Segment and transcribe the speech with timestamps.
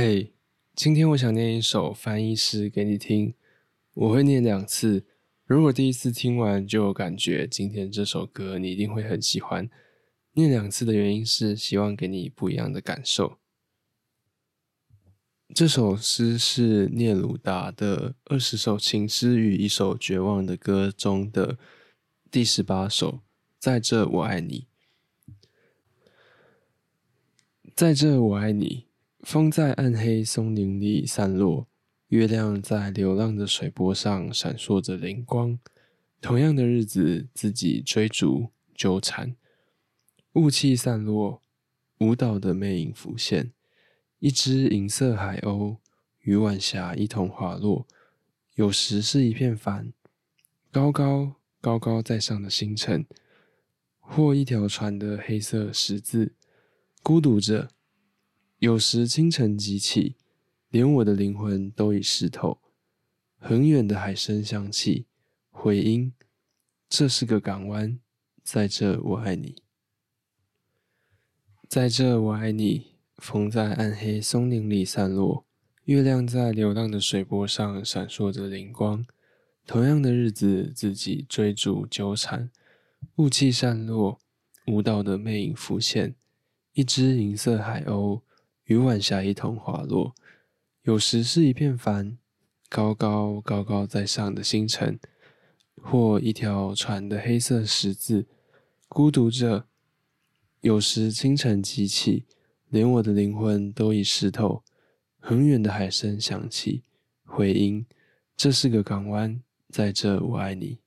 [0.00, 0.32] 嘿，
[0.76, 3.34] 今天我想念一首翻译诗给你听，
[3.94, 5.04] 我会念两次。
[5.44, 9.68] 如果第一次听完就有感觉，今天这首歌你一定会很喜欢。
[10.34, 13.38] 念两次的原因是希望给你不一样的感受。
[15.52, 21.58] 这首诗是聂鲁达的《二十首情诗与一首绝望的歌》中的
[22.30, 23.22] 第十八首。
[23.58, 24.68] 在这，我爱你。
[27.74, 28.86] 在这，我爱你。
[29.20, 31.66] 风在暗黑松林里散落，
[32.06, 35.58] 月亮在流浪的水波上闪烁着灵光。
[36.20, 39.36] 同样的日子，自己追逐纠缠，
[40.34, 41.42] 雾气散落，
[41.98, 43.52] 舞蹈的魅影浮现。
[44.20, 45.78] 一只银色海鸥
[46.20, 47.86] 与晚霞一同滑落，
[48.54, 49.92] 有时是一片帆，
[50.70, 53.04] 高高高高在上的星辰，
[53.98, 56.34] 或一条船的黑色十字，
[57.02, 57.68] 孤独着。
[58.58, 60.16] 有时清晨即起，
[60.68, 62.58] 连我的灵魂都已湿透。
[63.36, 65.06] 很远的海声响起，
[65.48, 66.12] 回音。
[66.88, 68.00] 这是个港湾，
[68.42, 69.62] 在这我爱你，
[71.68, 72.98] 在这我爱你。
[73.18, 75.44] 风在暗黑松林里散落，
[75.84, 79.04] 月亮在流浪的水波上闪烁着灵光。
[79.66, 82.50] 同样的日子，自己追逐纠缠，
[83.16, 84.20] 雾气散落，
[84.66, 86.16] 舞蹈的魅影浮现。
[86.72, 88.22] 一只银色海鸥。
[88.68, 90.14] 与晚霞一同滑落，
[90.82, 92.18] 有时是一片帆，
[92.68, 95.00] 高高高高在上的星辰，
[95.80, 98.26] 或一条船的黑色十字，
[98.86, 99.66] 孤独着。
[100.60, 102.26] 有时清晨即起，
[102.68, 104.62] 连我的灵魂都已湿透。
[105.18, 106.82] 很远的海声响起，
[107.24, 107.86] 回音。
[108.36, 110.80] 这是个港湾，在这我爱你。